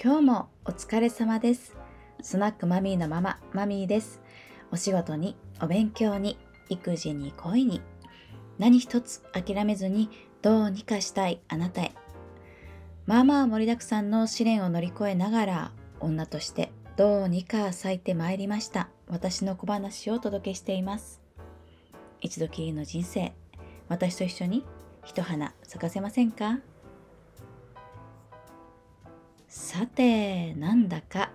[0.00, 1.76] 今日もお疲れ様です。
[2.22, 4.20] スナックマミーのマママミーです。
[4.70, 6.38] お仕事にお勉強に
[6.68, 7.82] 育児に恋に
[8.60, 10.08] 何一つ諦めずに
[10.40, 11.90] どうにかしたいあなたへ。
[13.06, 18.90] まあまあ盛りだくさんの試練を乗り越えながら女としてどうにか咲いてまいりました。
[19.08, 21.20] 私の小話をお届けしています。
[22.20, 23.32] 一度きりの人生
[23.88, 24.64] 私と一緒に
[25.02, 26.60] 一花咲かせませんか？
[29.50, 31.30] さて、なんだか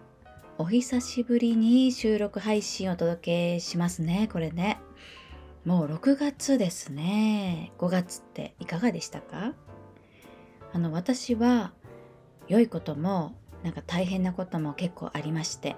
[0.59, 4.79] お久しぶりに収録配信をお届けしますね、これね。
[5.65, 7.71] もう6月ですね。
[7.79, 9.53] 5月っていかがでしたか？
[10.73, 11.73] あの、私は
[12.47, 15.75] 良いこともなんか大変なことも結構ありまして、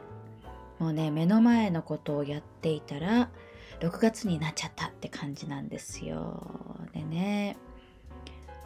[0.77, 3.29] もうね、目の前のことをやっていたら、
[3.79, 6.45] 6月になっちゃったって感じなんですよ。
[6.91, 7.55] でね、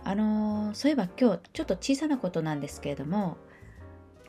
[0.04, 3.38] あのそういえば今日ちょっと小さなことなんですけれども、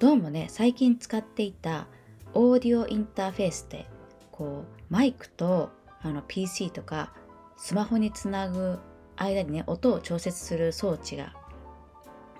[0.00, 1.86] どうもね最近使っていた
[2.32, 3.86] オーディオインターフェースで
[4.32, 5.68] こうマイクと
[6.00, 7.12] あの PC とか
[7.58, 8.78] スマホにつなぐ
[9.16, 11.34] 間にね音を調節する装置が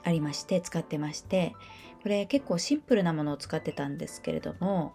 [0.02, 1.54] ありまして使ってまして
[2.02, 4.94] これ結構シンプルなものを使ってたんですけれども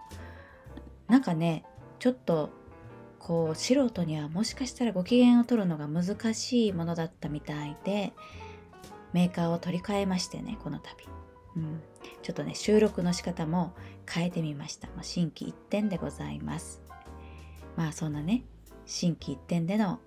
[1.08, 1.66] なんかね
[2.00, 2.50] ちょっと
[3.20, 8.12] こう素人にはもしかしたらご機嫌を取るのが難しいものだったみたいで
[9.14, 11.08] メーカーを取り替えましてねこの度、
[11.58, 11.80] うん、
[12.22, 13.74] ちょっとね収録の仕方も
[14.10, 16.82] 変えてみました、まあ、心機一転でございます。
[17.76, 18.44] まあそんなね
[18.86, 20.00] 心機一転での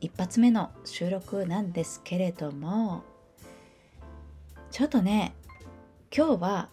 [0.00, 3.02] 一発目の収録なんですけれども
[4.70, 5.34] ちょっとね
[6.14, 6.68] 今日は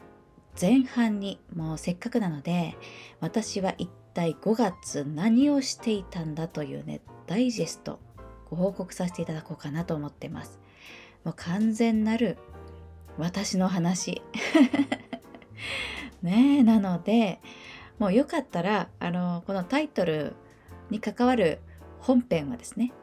[0.59, 2.75] 前半にもうせっかくなので
[3.19, 7.99] 私は一体5月何をしていたんだというねダイジェスト
[8.49, 10.59] ご報告させていただこうかなと思ってます。
[11.23, 12.37] もう完全なる
[13.21, 14.21] 私の話。
[16.23, 17.39] ねえなので
[17.99, 20.35] もうよかったらあのこのタイトル
[20.89, 21.59] に関わる
[21.99, 22.93] 本編はですね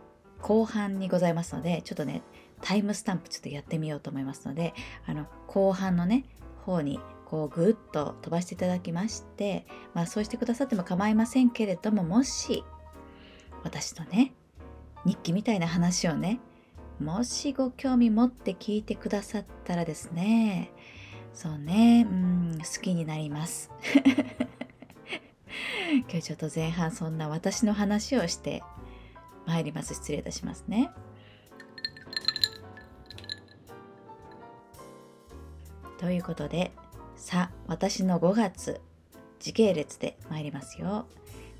[0.40, 2.22] 後半にございますのでちょっとね
[2.62, 4.72] タイムスタンプちょっとやってみようと思いますので
[5.06, 6.24] あの後半のね
[6.64, 12.64] 方にこうぐっと飛ばしていただきましてまあそうしてくださっても構いませんけれどももし
[13.64, 14.32] 私のね
[15.04, 16.40] 日記みたいな話をね
[17.00, 20.72] もしご興味持って聞いてくださったらですね、
[21.32, 23.70] そうね、うん、好きになります。
[25.90, 28.62] 今日ちょっと前半そんな私の話をして
[29.46, 29.94] 参ります。
[29.94, 30.90] 失礼いたしますね。
[35.98, 36.72] ということで、
[37.16, 38.80] さあ、私の5月、
[39.38, 41.06] 時系列で参りますよ。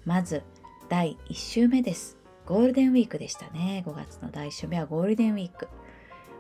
[0.05, 0.43] まず、
[0.89, 2.18] 第1週目です。
[2.49, 3.85] ゴールデンウィークでしたね。
[3.87, 5.69] 5月の第1週目はゴールデンウィーク。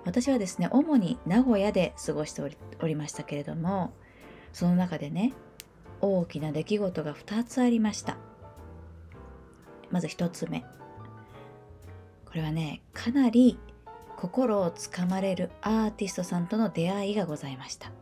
[0.06, 2.40] 私はですね、主に名古屋で過ごして
[2.80, 3.92] おりましたけれども、
[4.54, 5.34] その中でね、
[6.00, 8.16] 大きな出来事が2つありました。
[9.90, 10.64] まず1つ目。
[12.24, 13.58] これはね、かなり
[14.16, 17.92] 心をつかまれるアーティストさんとの出会いがございました。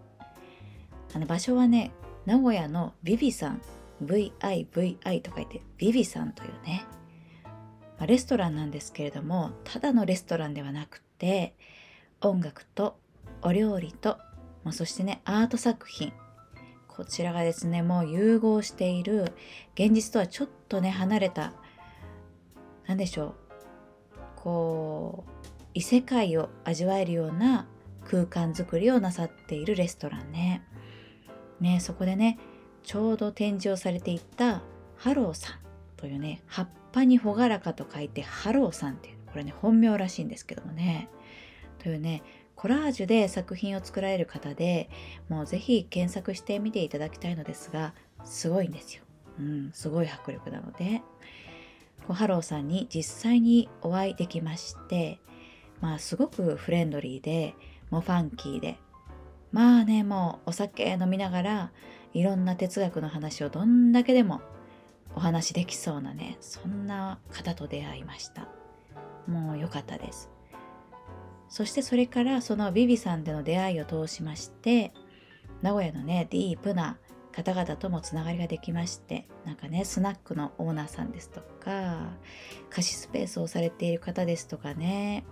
[1.12, 1.90] あの場所はね、
[2.24, 3.60] 名古屋のビビさん、
[4.04, 6.86] VIVI と書いてビビさんというね、
[7.98, 11.54] まレストランなんですけれどもただのレストランではなくて
[12.20, 12.98] 音楽と
[13.42, 14.18] お料理と、
[14.64, 16.12] まあ、そしてねアート作品
[16.88, 19.32] こちらがですねもう融合している
[19.74, 21.52] 現実とはちょっとね離れた
[22.86, 23.34] 何でしょう
[24.36, 25.30] こう
[25.74, 27.66] 異世界を味わえるような
[28.08, 30.62] 空間づくりをなさっているレストランね。
[31.60, 32.38] ねそこでね
[32.82, 34.62] ちょうど展示をされていた
[34.96, 35.65] ハローさん
[35.96, 41.08] というね葉っぱに朗らかと書いてハローさんっていうこれね本名らしいんですけどもね
[41.78, 42.22] というね
[42.54, 44.88] コラージュで作品を作られる方で
[45.28, 49.02] もうぜひ検索してみていただきたいのですがすごいんですよ。
[49.38, 51.02] うん、すごい迫力なので
[52.08, 55.20] ハローさんに実際にお会いできまして
[55.80, 57.54] まあすごくフレンドリーで
[57.90, 58.78] もうファンキーで
[59.52, 61.72] まあねもうお酒飲みながら
[62.14, 64.40] いろんな哲学の話をどんだけでも
[65.16, 68.48] お話できそうなねそんな方と出会いました。
[69.26, 70.30] もう良かったです。
[71.48, 74.92] そしてそれからそのビビさんでの出会いを通しまして
[75.62, 76.98] 名古屋のねディープな
[77.32, 82.08] 方々ともつながりができましてなんかねスナックのオーナーさんですとか
[82.70, 85.24] 貸しスペースをされている方ですとかね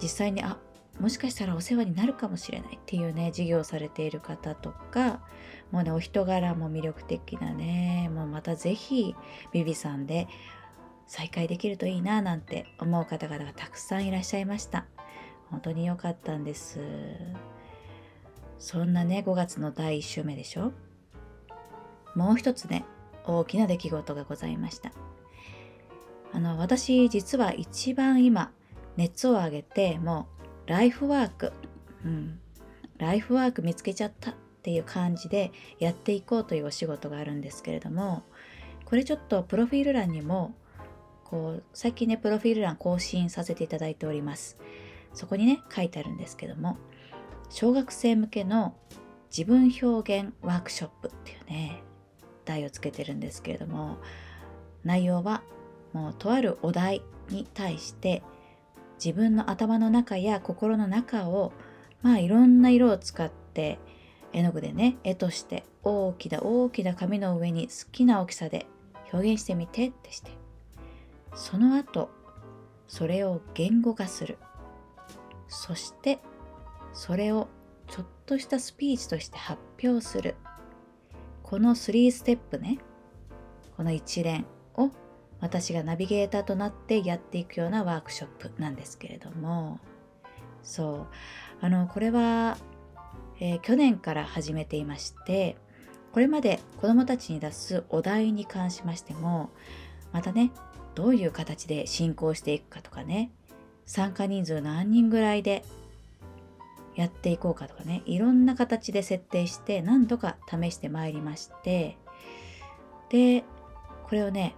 [0.00, 0.58] 実際にあ
[1.00, 5.20] もしかしたらお世話になるかもしれないっていうね事業をされている方とか
[5.70, 8.10] もうねお人柄も魅力的なね。
[8.12, 9.14] もうまた是非
[9.52, 10.28] ビビさんで
[11.06, 14.86] 再会できるといいななんて思う方々がたくさんいらっしゃいました。
[15.50, 16.78] 本当に良かったんです。
[18.58, 20.72] そんなね5月の第1週目でしょ？
[22.14, 22.84] もう一つね
[23.24, 24.92] 大きな出来事がございました。
[26.32, 28.52] あの私実は一番今
[28.96, 30.39] 熱を上げてもう
[30.70, 31.52] ライフワーク、
[32.04, 32.38] うん、
[32.98, 35.50] ライフワーク見つけちゃったっていう感じで
[35.80, 38.22] やっていこうというお仕事があるんですけれども
[38.84, 40.54] これちょっとプロフィール欄にも
[41.24, 44.58] こう最近ねプロフィール欄更新させていただいております。
[45.12, 46.78] そこにね書いてあるんですけども
[47.48, 48.76] 小学生向けの
[49.36, 51.82] 自分表現ワークショップっていうね
[52.44, 53.98] 題をつけてるんですけれども
[54.84, 55.42] 内容は
[55.92, 58.22] もうとあるお題に対して
[59.02, 61.52] 自分の頭の中や心の中を
[62.02, 63.78] まあいろんな色を使って
[64.32, 68.66] 絵の具でね絵として大きな大きな紙の上に好きな大きさで
[69.12, 70.30] 表現してみてってして。
[71.34, 72.10] その後
[72.88, 74.38] それを言語化する。
[75.48, 76.18] そして
[76.92, 77.48] それを
[77.88, 80.34] ちょっとしたスピーチとして発表する。
[81.42, 82.78] この3ステップね
[83.76, 84.44] この一連
[84.76, 84.90] を
[85.40, 89.78] 私がナビゲーターとなってやっていくようなワークショップなんですけれども。
[90.62, 91.06] そう。
[91.62, 92.56] あのこれは、
[93.38, 95.56] えー、去年から始めていまして
[96.12, 99.50] これまで子どもたちに出すお題に関しましても
[100.12, 100.52] またね
[100.94, 103.30] どういう形で進行していくかとかね
[103.86, 105.64] 参加人数何人ぐらいで
[106.96, 111.96] やっていこうかとかねいろんな形で設定して何度か試してまいりまして
[113.10, 113.44] で
[114.04, 114.54] これをね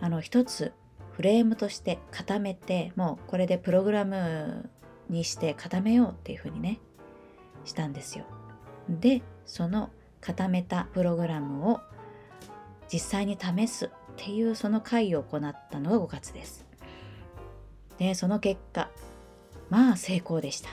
[0.00, 0.72] あの一つ
[1.12, 4.68] フレームとして固めてもうこれでプログラム
[5.08, 6.78] にして固めようっていうふうにね
[7.64, 8.24] したんですよ。
[8.88, 9.90] でその
[10.20, 11.80] 固めたプログラムを
[12.92, 16.66] 実際に試すっていうその会を行ったのが5月です。
[17.98, 18.90] でその結果
[19.70, 20.68] まあ成功でした。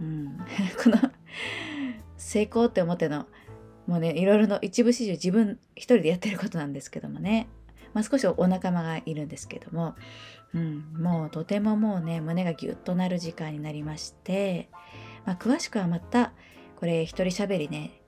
[0.00, 0.38] うん、
[0.82, 0.98] この
[2.16, 3.26] 成功って思っての
[3.86, 7.48] もうねいろいろの一部始終自分一人でやってることなんですけどもね、
[7.94, 9.94] まあ、少しお仲間がいるんですけども、
[10.54, 14.68] うん、もうとてももうね胸がギュッとなる時間になりまして、
[15.24, 16.32] まあ、詳しくはまた
[16.76, 18.02] これ一人喋りね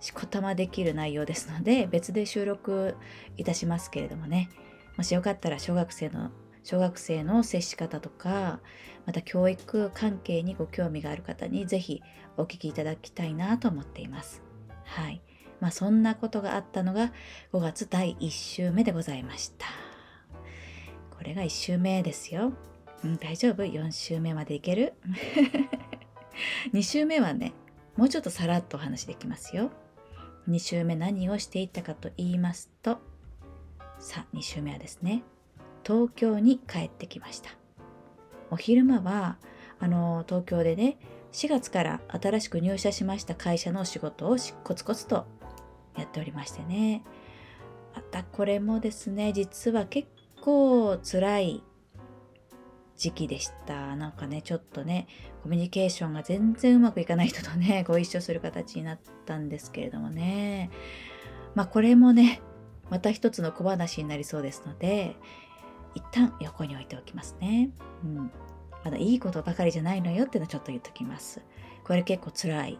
[0.00, 2.96] しこたまできる内容ですので別で収録
[3.36, 4.50] いたしますけれどもね
[4.96, 6.30] もしよかったら小学生の
[6.62, 8.60] 小学生の接し方とか
[9.06, 12.02] また教育関係にご興味がある方にぜひ
[12.36, 14.42] お聞きいただきたいなと思っています。
[14.84, 15.20] はい。
[15.60, 17.12] まあそんなことがあったのが
[17.52, 19.66] 5月第1週目でございました。
[21.16, 22.52] これが1週目ですよ。
[23.02, 24.94] うん、大丈夫 ?4 週目までいける
[26.72, 27.52] ?2 週目はね、
[27.96, 29.70] もうちょっとさらっとお話できますよ。
[30.48, 32.98] 2週目何をしていったかと言いますと、
[33.98, 35.22] さあ2週目はですね、
[35.84, 37.50] 東京に帰ってきました
[38.50, 39.36] お昼間は
[39.78, 40.96] あの東京でね
[41.32, 45.26] 4月から新しく入社しました会社の仕事をコツコツと
[45.96, 47.02] やっておりましてね
[47.94, 50.08] またこれもですね実は結
[50.40, 51.62] 構辛い
[52.96, 55.06] 時期でしたなんかねちょっとね
[55.42, 60.70] コミュニケーションが全然うまくいかない人とね ご一緒する形になったんですけれどもね
[61.54, 62.40] まあこれもね
[62.90, 65.16] また一つの小話になりそうですので
[65.94, 67.70] 一旦横に置いておきますね。
[68.04, 68.30] うん。
[68.84, 71.40] まだいいことばかりじゃないのよっていうのはちょっと言っときます。
[71.84, 72.78] これ結構辛い。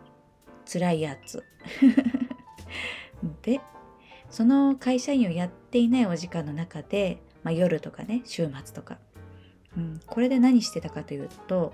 [0.70, 1.42] 辛いやつ。
[3.42, 3.60] で、
[4.30, 8.98] その会社員をやっていないお時間の中で、まあ、夜とかね、週末とか、
[9.76, 11.72] うん、これで何してたかというと、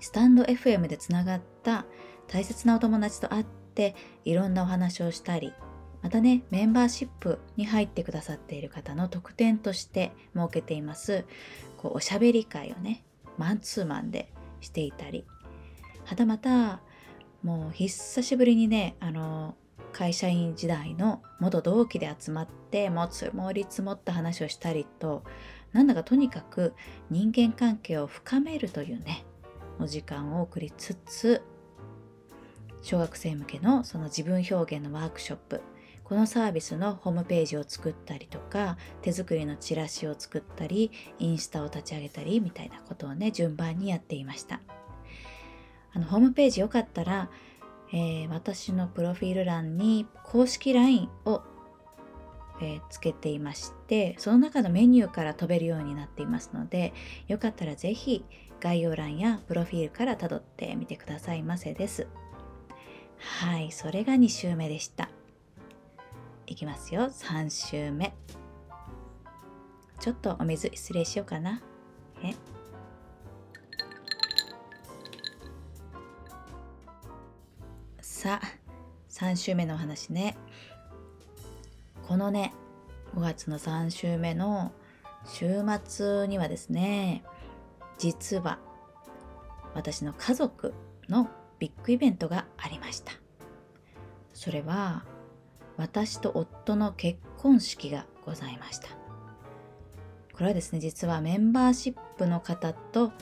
[0.00, 1.84] スタンド FM でつながった
[2.26, 3.94] 大切なお友達と会って
[4.24, 5.52] いろんなお話をしたり
[6.02, 11.24] またねメンバーシップに入ってくださっている方の特典として設けています。
[11.76, 13.04] こうおしゃべり会をね
[13.36, 15.24] マンツーマンでしていたり。
[16.04, 16.80] はたまた
[17.42, 19.54] もう久しぶりにねあの
[19.92, 25.22] 会社員時代の元同期で集まってもう積もり積もった話をしたりと
[25.72, 26.74] なんだかとにかく
[27.10, 29.24] 人間関係を深めるというね
[29.78, 31.42] お時間を送りつつ
[32.82, 35.60] 小学生向けのその自分表現のワークショップ
[36.04, 44.60] このサービスのホームページを作ったりとか手作りのチラシを作ったりインスタを立ち上げたりみたいなことをね順番にやっていました。
[45.92, 47.30] あのホームページよかったら、
[47.92, 51.42] えー、私のプロフィール欄に公式 LINE を、
[52.62, 56.92] えー、つけていましてその中のメニューから飛べるようになっていますので
[57.26, 58.24] よかったら是非
[58.60, 62.06] 概要欄やプロフィールからたどってみてくださいませです。
[63.18, 65.08] はいそれが2週目でした。
[66.46, 67.02] いきますよ。
[67.02, 68.14] 3週目。
[69.98, 71.62] ちょっとお水失礼しようかな。
[72.22, 72.34] え？
[78.20, 78.46] さあ
[79.08, 80.36] 3週目の話ね。
[82.06, 82.52] このね
[83.14, 84.72] 5月の3週目の
[85.24, 87.24] 週末にはですね
[87.96, 88.58] 実は
[89.72, 90.74] 私の家族
[91.08, 93.14] のビッグイベントがありました。
[94.34, 95.06] それは
[95.78, 98.88] 私と夫の結婚式がございました。
[100.34, 103.14] これはですね実はメンバーシップの方と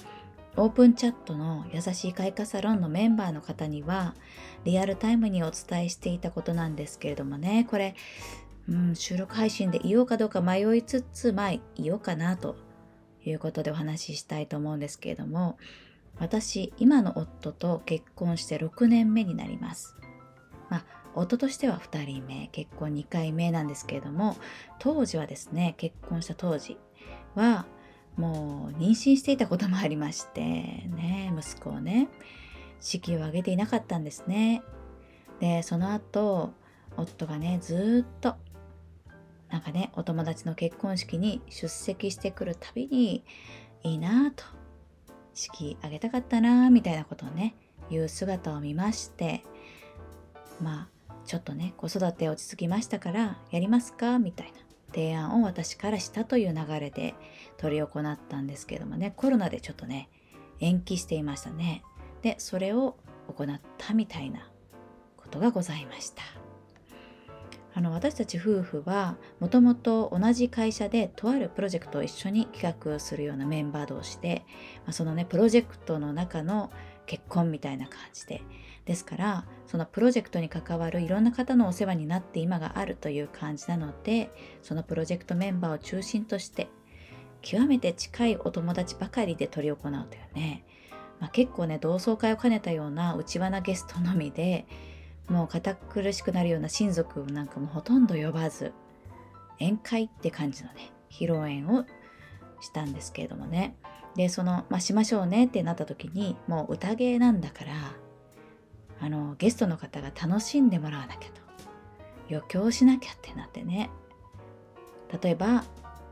[0.58, 4.16] オープンチャットの優しい開花サロンのメンバーの方には
[4.64, 7.64] リアルタイムにお伝えしていたことなんですけれどもね。
[7.70, 7.94] これ、
[8.68, 12.56] うん、収録配信で言おうかどうか迷いつつまあ言おうかなと
[13.24, 15.58] いうことでお話ししたいと思うんですけれども
[16.18, 19.94] 私今の夫と結婚して6年目になります。
[20.70, 20.84] まあ
[21.14, 24.36] 夫としては2人目結婚2回目なんですけれども
[24.80, 26.78] 当時はですね結婚した当時
[27.36, 27.66] は
[28.18, 32.08] もう妊娠していたこともありましてね息子をね
[32.80, 34.62] 式を挙げていなかったんですね。
[35.40, 36.52] でその後
[36.96, 38.34] 夫がねずっと
[39.48, 43.24] なんかねお友達の結婚式に出席してくるたびに
[43.84, 44.44] いいなぁと
[45.32, 47.54] 式挙げたかったなぁみたいなことをね
[47.88, 49.44] 言う姿を見まして
[50.60, 54.18] まあちょっとね子育て落ち着きましたからやりますか？
[54.18, 54.67] みたいな。
[54.92, 57.14] 提案を私からしたという流れで
[57.60, 59.12] 執り行ったんですけどもね。
[59.16, 60.08] コロナでちょっとね
[60.60, 61.82] 延期していましたね。
[62.22, 62.96] でそれを
[63.28, 64.50] 行ったみたいな
[65.16, 66.22] ことがございました。
[67.74, 74.44] あの私たち夫婦はもともと同じ会社でとあるプロジェクトを一緒に企画するようなメンバー同士で、
[74.78, 76.72] まあ、そのねプロジェクトの中の
[77.06, 78.42] 結婚みたいな感じで
[78.88, 84.30] ですからそのプロジェクトに関わるいろんな方のお世話になって今があるという感じなので
[84.62, 86.70] そのプロジェクトメンバーを中心として
[87.42, 90.64] 極めて近いお友達ばかりで執り行うというね、
[91.20, 94.66] まあ、結構ね同窓会を兼ねたような内輪なゲストのみで
[95.28, 98.72] もう堅苦しくなるような親族なんかもほとんど呼ばず
[99.60, 101.84] 宴会って感じのね披露宴を
[102.62, 103.76] したんですけれどもね。
[104.16, 107.92] でその、まあ、しましょうねってなった時にもう宴なんだから
[109.00, 111.40] あのゲストの方が楽しんでもらわなきゃと。
[112.30, 113.90] 余興しなきゃってなってね。
[115.22, 115.64] 例えば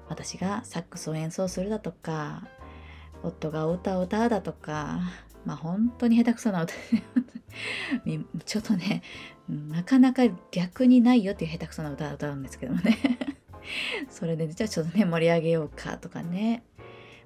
[0.09, 2.47] 私がサックスを演奏するだとか
[3.23, 5.00] 夫がお歌を歌うだとか
[5.45, 6.75] まあ本当に下手くそな歌。
[8.45, 9.02] ちょっとね
[9.49, 12.99] なかなか逆にないよっていう下手くそな歌を歌うんですけどもね。
[14.09, 16.64] それでじゃあちょっとね盛り上げようかとかね。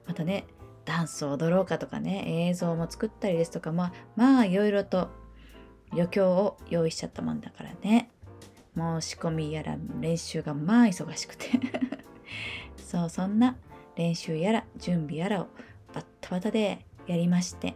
[0.07, 0.47] またね
[0.85, 5.09] ダンスを踊ろうかとかね映像も作ったりですとかまあまあいろいろと
[5.93, 8.11] 余興を用意しちゃったもんだからね。
[8.75, 11.49] もう仕込みやら練習がまあ忙しくて。
[12.77, 13.57] そうそんな
[13.97, 15.49] 練習やら準備やらを
[15.93, 17.75] バッタバタでやりまして。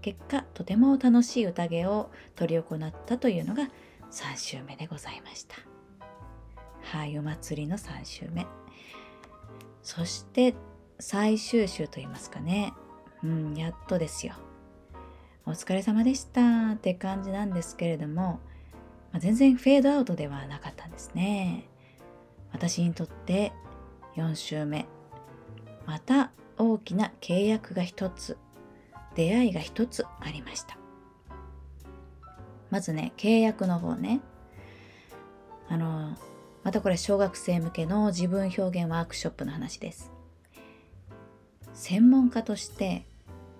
[0.00, 3.64] 結果とても楽しい宴を執り行ったというのが
[4.10, 5.56] 3週目でございました。
[6.82, 8.46] はいお祭りの3週目。
[9.82, 10.54] そして
[11.00, 12.72] 最終週といいますかね。
[13.22, 14.34] うんやっとですよ。
[15.48, 18.38] お疲れ様でしたって感じなんですけれども、
[19.12, 21.66] まあ、全然フェードアウトではなかったんですね。
[22.52, 23.52] 私にとって
[24.16, 24.84] 4週目、
[25.86, 28.36] また大きな契約が一つ、
[29.14, 30.76] 出会いが一つありました。
[32.68, 34.20] まずね、契約の方ね。
[35.70, 36.14] あの、
[36.62, 40.12] またこれ小学生向けの自分表現ワークショップの話です。
[41.72, 43.06] 専門家として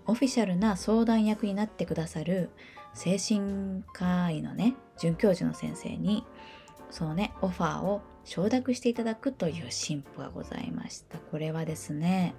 [0.09, 2.51] オフィシャルな相談役になってくださる
[2.95, 6.25] 精神科医のね准教授の先生に
[6.91, 11.19] そのねオファーを承諾していただくという進歩がございました。
[11.19, 12.35] これはですね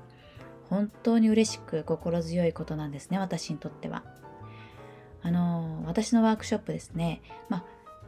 [0.69, 4.03] 本当に嬉しく心強いことなんですね私にとっては。
[5.21, 7.65] あの私のワークショップですねまあ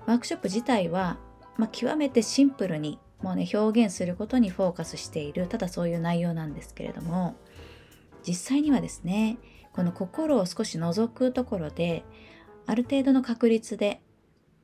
[0.07, 1.17] ワークショップ自体は、
[1.57, 7.35] まあ、極めてシンプルにもうね表現することにフォーカスしているただそういう内容なんですけれども
[8.27, 9.37] 実際にはですね
[9.73, 12.03] この心を少し覗くところで
[12.65, 14.01] ある程度の確率で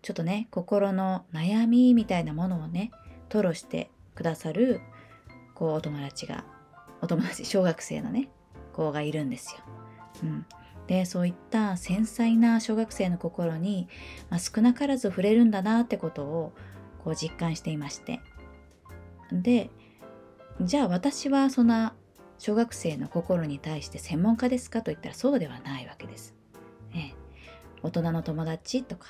[0.02, 2.92] ちょっとね心の悩みみたいなものをね
[3.30, 4.82] 吐露してくださる
[5.56, 6.46] こうお友達が
[7.02, 8.30] お友達小学生のね
[8.74, 9.62] 子がいるんですよ。
[10.24, 10.46] うん、
[10.88, 13.88] でそういった繊細な小学生の心に、
[14.30, 16.54] まあ、少なからず触れるんだなってことを
[17.04, 18.20] こう実感していまして
[19.32, 19.70] で
[20.62, 21.94] じゃあ私はそんな
[22.38, 26.36] 小学生の心に対して専門家ですかと言ったらそうではないわけです。
[26.94, 27.16] ね、
[27.84, 29.08] 大人の友達とか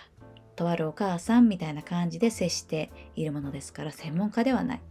[0.55, 4.81] とあるお母さんみたいな感じで接しているものですから専門家ではない。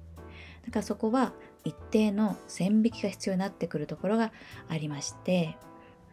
[0.64, 1.32] だからそこは
[1.64, 4.32] 一定の線引きが必要になってくるところが
[4.68, 5.56] ありまして、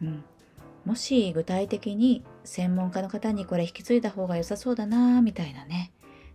[0.02, 0.24] うん、
[0.86, 5.92] もし具体的に専門家の方にこれ引き継いだ方が良さそうだなみたいなね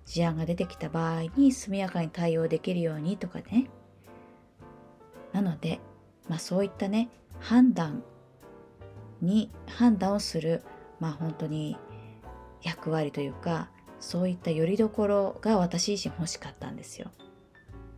[0.07, 3.69] 事案が出てきた場合に速やかに対応できるようにとかね
[5.43, 5.81] なので、
[6.29, 8.03] まあ、そういったね判断
[9.23, 10.65] に判断をする
[10.99, 11.77] まあ本当に
[12.63, 17.11] 役割というかそういったよりどころが私自身欲しかったんですよ。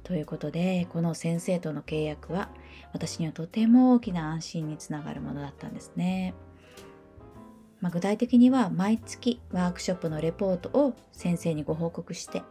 [0.03, 2.51] ということでこの先生との契約は
[2.93, 6.35] 私にはとても大きな安心につながるものだったんですね。
[7.81, 12.43] まあ、具体的には毎月ワークショップのレポートを先生にご報告して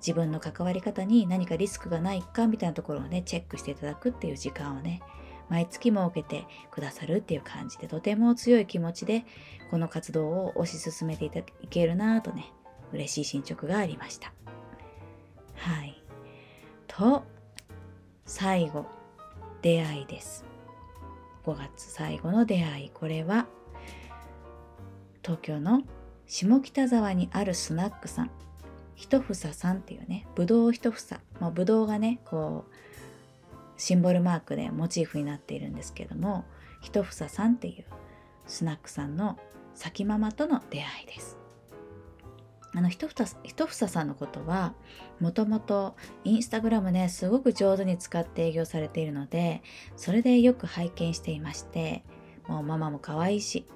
[0.00, 5.02] 自分の関わり方に何かリスクがないかみたいなところをねチェックしていただくっていう時間をね
[5.48, 9.24] 毎月設けてくださるっていう感じでとても強い気持ちで
[9.70, 11.30] この活動を推し進めてい
[11.68, 12.52] けるなぁとね
[12.92, 14.32] 嬉しい進捗がありました。
[15.54, 16.02] はい。
[16.86, 17.24] と
[18.24, 18.86] 最後
[19.62, 20.44] 出会いです。
[21.44, 22.90] 5月最後の出会い。
[22.90, 23.46] これは
[25.22, 25.82] 東京の
[26.26, 28.30] 下北沢にあるスナックさん。
[29.00, 31.18] 一房さんっていうねぶどう一房。
[31.40, 36.44] まあぶどうがねこうシンボルマークでモチーフになっているんですけども
[36.82, 37.84] 一房さんっていう
[38.46, 39.38] スナックさんの
[39.74, 41.38] 先ママとの出会いです。
[42.74, 44.74] あの一房一房さんのことは
[45.18, 49.62] もともとインスタグラムねすごく上手に使って営業されているので
[49.96, 52.04] それでよく拝見していまして
[52.46, 53.66] もうママも可愛いし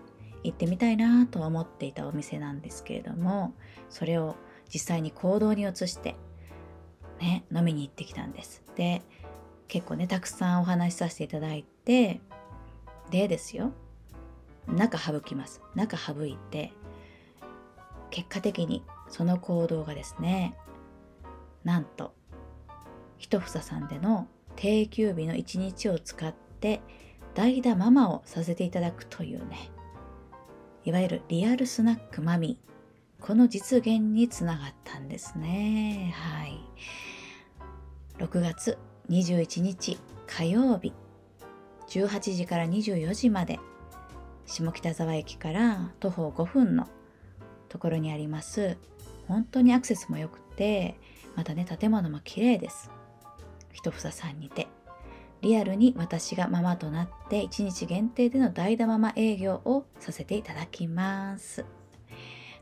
[0.45, 3.55] 行ってみたいなと思っていたお店なんですけれども
[3.89, 4.37] それを
[4.73, 6.17] 実際に行動に移して
[7.21, 8.63] ね飲みに行ってきたんです。
[8.77, 9.03] で
[9.69, 12.21] 結構ねたくさんお話しさせていただいて
[13.11, 13.73] でですよ。
[14.67, 15.61] 中省きます。
[15.75, 16.73] 中省いて
[18.11, 20.57] 結果的にその行動がですね
[21.65, 22.15] なんと
[23.19, 26.81] 一房さんでの定休日の一日を使って
[27.35, 29.71] 代打ママをさせていただくというね
[30.85, 32.74] いわゆるリアルスナックマミー。
[33.25, 36.15] この実現につながったんですね。
[36.15, 36.61] はい。
[38.19, 38.77] 6月
[39.09, 40.93] 21日火曜日
[41.89, 43.59] 18時から24時まで
[44.45, 46.87] 下北沢駅から徒歩5分の
[47.71, 48.77] ところにあります
[49.27, 51.01] 本当にアクセスも良くて
[51.35, 52.91] またね建物も綺麗です。
[53.73, 54.69] 一房さんにて
[55.41, 61.65] リアルに私がママとなって1日限定での代打ママ営業をさせていただきます。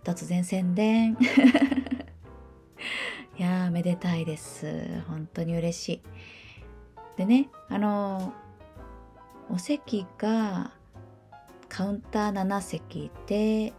[0.05, 1.17] 突然宣伝。
[3.39, 4.67] いやーめでたいです。
[5.09, 6.03] 本当に嬉しい。
[7.17, 8.33] でねあの
[9.51, 10.73] お席が
[11.69, 13.73] カウンター7席で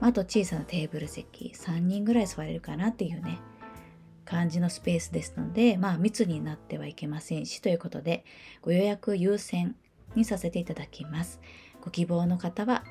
[0.00, 1.52] あと小さなテーブル席。
[1.54, 3.38] 3人ぐらい座れるかなっていうね
[4.24, 8.24] 感じのスペースですのでまあ密になってはいけませんしということで
[8.62, 9.76] ご予約優先
[10.14, 11.40] にさせていただきます。
[11.80, 12.84] ご希望の方は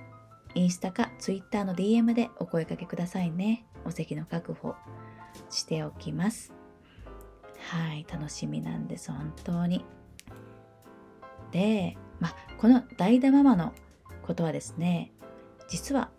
[0.56, 3.66] インスタかツイッターの DM でお声かけくださいね。
[3.86, 4.76] お席の確保
[5.50, 6.54] しておきます。
[7.60, 9.86] はい楽しみなんです本当に。
[11.52, 13.74] で、まあ、この代打ママの
[14.24, 15.12] ことはですね
[15.68, 16.10] 実は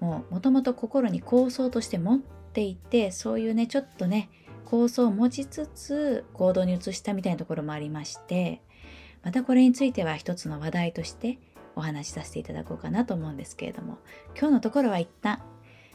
[0.00, 4.30] もうもともと心に構想として持っていてそういうねちょっとね
[4.64, 8.62] 構想を持ちつつ行動に移したみたいなところもありまして
[9.22, 11.38] またこれについては一つの話題として
[11.76, 13.98] お話しさせていただこうかなと思うんですけれども
[14.38, 15.40] 今日のところは一旦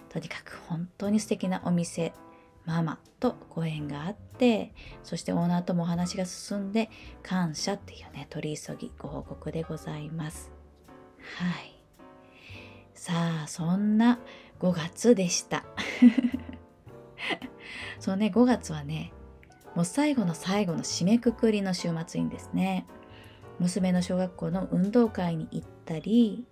[0.09, 2.13] とにかく本当に素敵なお店
[2.65, 6.89] ママとご縁があってそしてオーナーともお話が進んで
[7.21, 10.51] 感謝っていうね取り急ぎご報告でございます。
[11.38, 11.75] はい。
[12.93, 14.19] さあそんな
[14.59, 15.63] 5月でした。
[17.99, 19.11] そうね5月はね
[19.75, 22.85] もう最後の最後の締めくくりの週末にですね
[23.59, 26.45] 娘の小学校の運動会に行ったり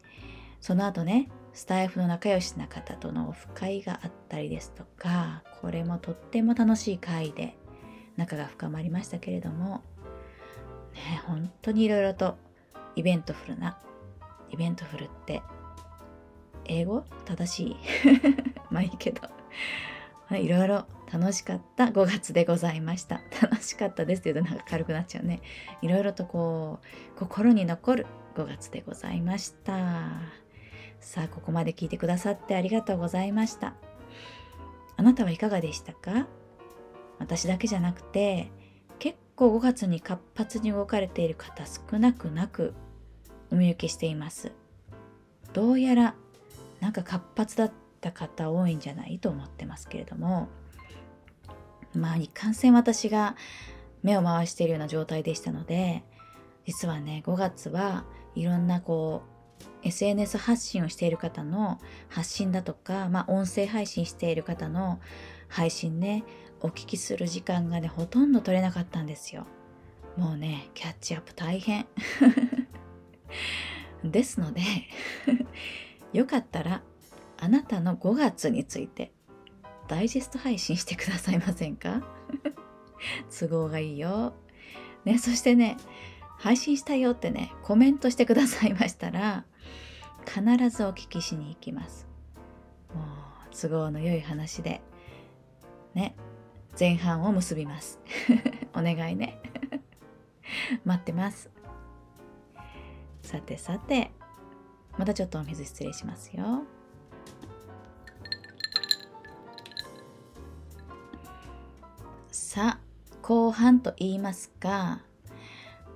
[0.62, 7.56] その後ねスタエフの仲良しな方とのオフ会があったりですとかこれもとっても楽しい会で
[8.18, 9.84] 仲が深まりましたけれども
[10.94, 12.38] ね本当にいろいろと
[12.96, 13.80] eventful な
[14.50, 15.42] eventful って
[16.66, 17.76] 英語正しい？
[18.72, 19.22] まあいいけど。
[20.32, 23.22] いろいろ楽しかった5月でございました。
[23.40, 25.42] 楽しかったですって言うとなんか軽くなっちゃうね。
[25.84, 26.80] いろいろとこ
[27.16, 30.10] う心に残る5月でございました。
[31.00, 33.76] さあ、ここまで聞いてくださってありがとうございました。
[34.98, 36.28] あなたはいかがでしたか？
[37.20, 38.52] 私だけじゃなくて、
[39.00, 42.74] 結構5月に活発に動かれている方少なくなく
[43.52, 44.52] お見受けしています。
[45.54, 46.16] どうやら
[46.80, 47.72] なんか活発だっ
[48.02, 49.20] た方多いんじゃない？
[49.20, 50.48] と思ってますけれども、
[51.98, 53.36] まあ、いかんせん私が
[54.02, 56.04] 目を回しているような状態でしたので、
[56.66, 59.34] 実はね、5月はいろんなこう、
[59.84, 61.80] SNS 発信をしている方の
[62.10, 65.00] 発信だとか、まあ、音声配信している方の
[65.50, 66.24] 配信ね
[66.62, 69.46] お聞きする時間がねほとんど取れなかったんですよ。
[70.18, 71.86] もうねキャッチアップ大変。
[74.04, 74.62] ですので
[76.12, 76.82] よかったら
[77.40, 79.12] あなたの5月について
[79.88, 82.02] ダイジェスト配信してくださいませんか？
[83.40, 84.34] 都合がいいよ。
[85.06, 85.78] ね、そしてね、
[86.38, 89.46] 配信したよってね、コメントしてくださいましたら、
[90.26, 92.08] 必ずお聞きしに行きます。
[92.94, 93.06] もう、
[93.56, 94.82] 都合の良い話で、
[95.94, 96.16] ね、
[96.80, 98.00] 前半を結びます。
[98.74, 99.40] お願いね。
[100.86, 101.50] 待ってます。
[103.22, 104.12] さてさて、
[104.98, 106.64] またちょっとお水失礼しますよ。
[112.54, 112.80] さあ、
[113.24, 115.02] 後半と言いますか、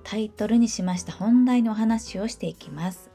[0.02, 3.12] タイトルにしました本題のお話をしていきます。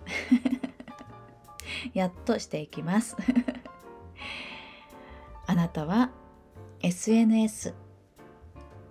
[1.94, 3.18] やっとしていきます。
[5.46, 6.12] あなたは
[6.80, 7.74] SNS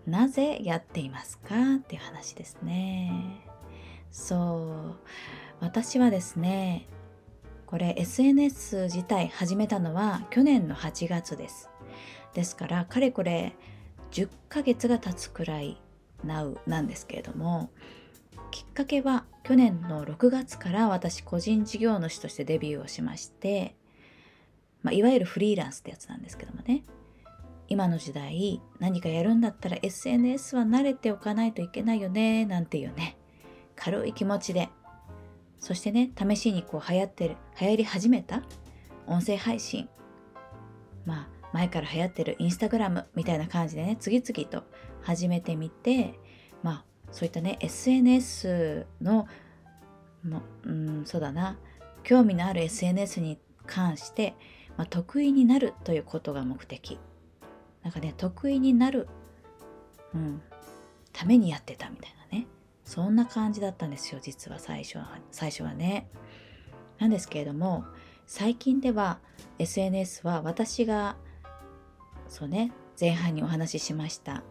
[0.06, 1.76] なぜやっていますか？
[1.76, 3.46] っていう話ですね。
[4.10, 5.06] そう
[5.60, 6.88] 私はですね
[7.64, 11.70] これ SNS 自体始めたのは去年の8月です
[12.34, 13.56] ですからかれこれ
[14.12, 15.81] 10ヶ月が経つくらい
[16.22, 17.70] なうなんですけれども
[18.51, 23.75] きっかけは去年の6月から私個人事業主としてデビューをしまして、
[24.83, 26.85] まあ、いわゆるフリーランスってやつなんですけどもね。
[27.68, 33.16] 今の時代何かやるんだったら SNS は慣れておかないといけないよねなんていうね
[33.77, 34.68] 軽い気持ちで。
[35.59, 38.42] そしてね試しにこう流行ってる流行り始めた
[39.07, 39.88] 音声配信。
[41.07, 44.64] まあ前から流行ってるインスタグラムみたいな感じでね次々と
[45.02, 46.18] 始めてみて
[46.62, 49.26] まあそういったね SNS の
[50.24, 51.58] もうんそうだな
[52.02, 54.34] 興味のある SNS に関して、
[54.76, 56.98] まあ、得意になるということが目的。
[57.82, 59.08] なんかね得意になる、
[60.14, 60.42] うん、
[61.12, 62.46] ためにやってたみたいなね。
[62.84, 65.18] そんな感じだったんですよ実は最初は。
[65.30, 66.08] 最初はね。
[66.98, 67.84] なんですけれども
[68.26, 69.18] 最近では
[69.58, 71.16] SNS は私が
[72.33, 72.73] そうね。
[72.99, 74.42] 前半にお話ししました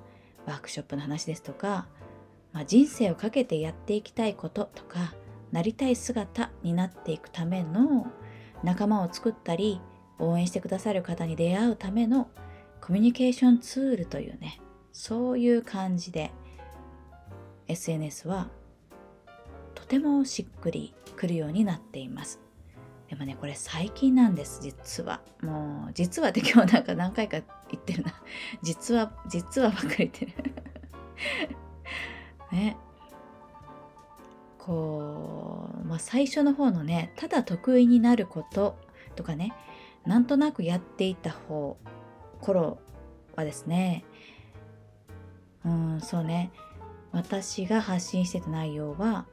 [0.45, 1.87] ワークショップの話ですとか、
[2.53, 5.13] まあ、人生をかけてやっていきたいこととか
[5.51, 8.11] なりたい姿になっていくための
[8.63, 9.79] 仲間を作ったり
[10.19, 12.29] 応援してくださる方に出会うための
[12.81, 14.59] コミュニケーションツールというね
[14.91, 16.31] そういう感じで
[17.67, 18.49] SNS は
[19.75, 22.39] とてもしっくりくるようになっています。
[23.09, 25.21] でもねこれ最近なんです実は。
[25.41, 28.13] もう実はって今日なんか何回か言ってるな。
[28.61, 30.33] 実は実はばっかり言ってる。
[32.51, 32.77] ね。
[34.57, 38.77] こう、まあ、最初の方のねただ得意になること
[39.15, 39.53] とかね
[40.05, 41.77] なんとなくやっていた方
[42.41, 42.79] 頃
[43.35, 44.05] はですね
[45.65, 46.51] うんそうね。
[47.11, 49.25] 私が発信してた内容は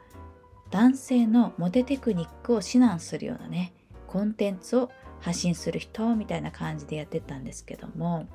[0.71, 3.73] 男性のモテテクニックを指南するようなね
[4.07, 8.29] コンテンツを発信する人みたいな感じでやってたんですけども、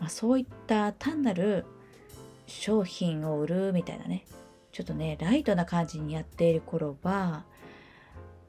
[0.00, 1.64] まあ、そういった単なる
[2.46, 4.24] 商品を売るみたいなね
[4.72, 7.44] ちょっとねライトな感じにやっている頃は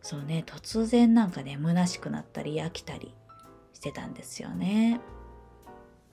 [0.02, 3.14] そうね突然なんかね虚しくなったり飽きたり
[3.74, 5.00] してたんですよね。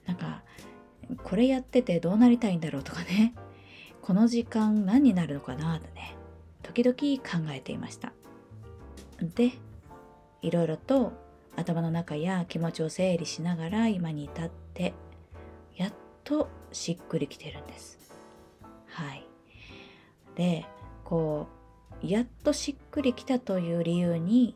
[0.05, 0.43] なんか
[1.23, 3.33] これやっててどうなりたいんだろうとかね
[4.01, 6.15] この時間何になるのかなってね
[6.63, 8.13] 時々考えていました
[9.21, 9.51] で
[10.41, 11.11] いろいろと
[11.57, 14.93] 頭の中や気持ちを整理しながら今に至って
[15.75, 15.93] やっ
[16.23, 17.99] としっくりきてるんです
[18.87, 19.27] はい
[20.35, 20.65] で
[21.03, 21.47] こ
[22.01, 24.55] うやっとしっくりきたという理由に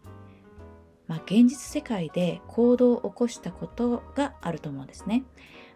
[1.12, 5.26] まあ、現実世界で行動を起こしたことがあると思うんですね。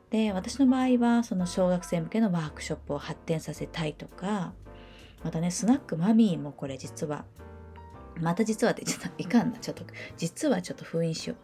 [0.10, 4.54] で私の場合はその小学生向けのワークショップを発展させたいとか
[5.26, 7.26] またねスナックマミーもこれ実は
[8.22, 9.84] また実はってちょっといかんなちょっと
[10.18, 11.40] 実はちょっと封印しよう。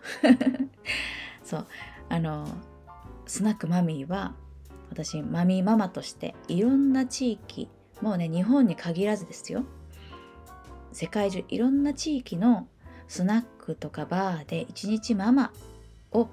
[1.44, 1.68] そう。
[2.10, 2.48] あの
[3.26, 4.36] スナックマミーは
[4.90, 7.70] 私マミーママとしていろんな地域
[8.02, 9.64] もうね日本に限らずですよ。
[10.92, 12.68] 世界中いろんな地域の
[13.08, 15.54] スナックとかバーで一日ママ
[16.12, 16.30] を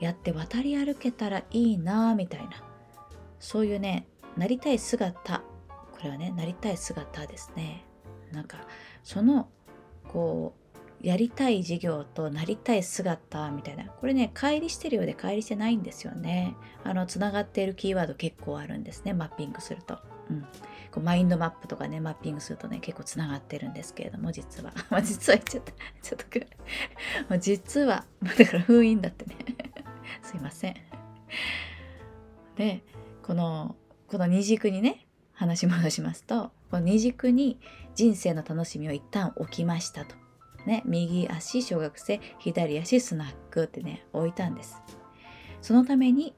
[0.00, 2.62] やって渡り歩けたらいいなみたいな。
[3.40, 5.42] そういうねなりたい姿。
[5.92, 7.84] これはねなりたい姿ですね。
[8.32, 8.58] なんか
[9.02, 9.48] その
[10.12, 10.68] こう
[11.00, 13.84] やりたい事業となりたい姿みたいな。
[13.84, 16.56] これね乖離してるようで乖離してないんですよね。
[16.84, 19.14] あのつながっているキーワード結構あるんですね。
[19.14, 19.98] マッピングすると。
[20.30, 20.42] うん、
[20.90, 24.72] こうマインドマップとかねマッピングするとね結構つながってるんですけれども実は。
[25.02, 25.72] 実は言っちゃった。
[26.02, 26.46] ちょっと
[27.28, 28.04] まあ実は。
[28.36, 29.36] だから封印だってね。
[30.22, 30.74] すいません。
[32.56, 32.82] で
[33.22, 33.76] この
[34.08, 37.60] この二軸にね話戻しますとこの二軸に
[37.98, 40.14] 人生の楽しみを一旦置きましたと。
[40.66, 44.80] ね、右足小学生左足スナックってね置いたんです。
[45.62, 46.32] そのために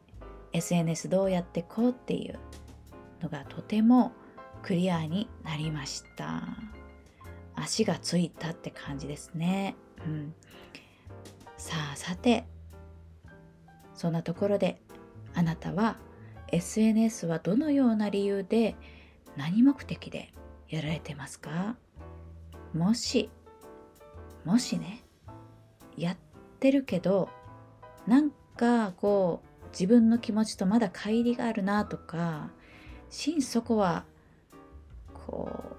[0.55, 2.38] SNS どうやってこうっていう
[3.20, 4.12] のがとても
[4.62, 6.44] クリアになりました。
[7.57, 10.35] 足がついたって感じですね、うん、
[11.59, 12.46] さあさて
[13.92, 14.81] そんなところで
[15.35, 15.99] あなたは
[16.53, 18.77] SNS はどのような理由で
[19.37, 20.33] 何目的で
[20.70, 21.76] やられてますか？
[22.72, 23.28] もし
[24.44, 25.04] もしね
[25.96, 26.16] やっ
[26.61, 27.28] てるけど
[28.06, 32.50] なんかこう自分の気持ちとまだ乖離があるなとか
[33.09, 34.04] 心底は
[35.26, 35.76] こ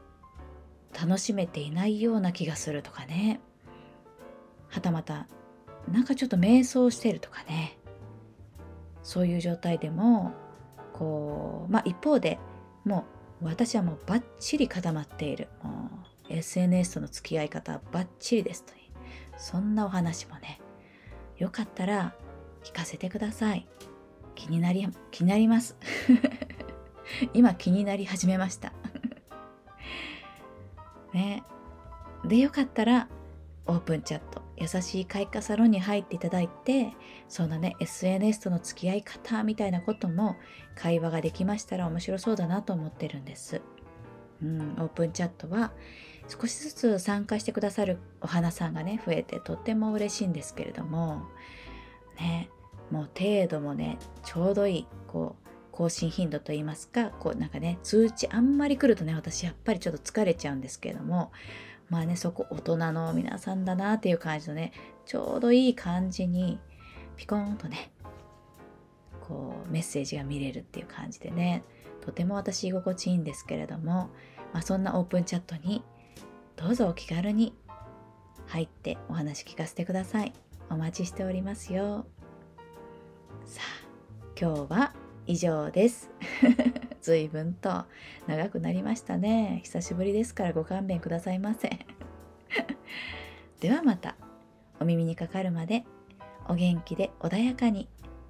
[0.93, 3.39] う楽しめていないような気がするとかね。
[4.67, 5.27] はたまた
[5.89, 7.77] なんかちょっと迷走してるとかね。
[9.03, 10.33] そういう状態でも
[10.93, 12.37] こうまあ一方で
[12.83, 13.03] もう
[13.41, 15.47] 私はもうバッチリ固まっている。
[15.63, 15.89] も
[16.29, 18.79] う SNS との付き合い方はバッチリですという。
[19.37, 20.61] そんなお話もね
[21.37, 22.13] よかったら
[22.63, 23.67] 聞かせてください。
[24.35, 25.75] 気になり気になります。
[27.33, 28.73] 今気になり始めました。
[31.13, 31.43] ね。
[32.23, 33.07] でよかったら
[33.65, 34.40] オープンチャット。
[34.61, 36.93] 優しい開花サロンに入っていただいて
[37.27, 40.35] そんなね SNS との付き合い方みたいなことも
[40.75, 43.61] 会話ができましたら面白そうだなと思ってるんです。
[44.43, 45.71] うん、オープンチャットは
[46.27, 51.23] 少しずつ参加してくださるお花さんがね増えてとっても嬉しいんですけれども
[52.17, 52.49] ね
[52.89, 61.31] もう程度もねちょうどいいこう更新頻度といいますかこうなんかね通知あんまり来るとね私やっぱりちょっと疲れちゃうんですけれども
[61.91, 64.71] まあねそこ大人の皆さんだなっていう感じのね
[65.05, 66.57] ちょうどいい感じに
[67.17, 67.91] ピコンとね
[69.19, 71.63] こうメッセージが見れるっていう感じでね
[71.99, 74.09] とても私居心地いいんですけれども、
[74.53, 75.83] まあ、そんなオープンチャットに
[76.55, 77.53] どうぞお気軽に
[78.47, 80.33] 入ってお話聞かせてください。
[80.69, 82.05] お待ちしておりますよ。
[83.45, 83.87] さあ
[84.39, 84.93] 今日は
[85.27, 86.09] 以上です。
[87.01, 87.85] 随分と
[88.27, 89.61] 長くなりましたね。
[89.63, 91.69] 久しぶりですからご勘弁くださいませ。
[93.59, 94.15] ではまた
[94.79, 95.83] お耳にかかるまで
[96.47, 97.87] お元気で穏やかに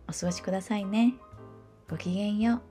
[0.08, 1.16] お過ごしくださいね。
[1.90, 2.71] ごきげんよう。